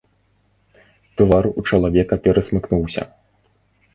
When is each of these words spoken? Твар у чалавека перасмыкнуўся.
Твар 1.19 1.45
у 1.51 1.61
чалавека 1.69 2.19
перасмыкнуўся. 2.27 3.01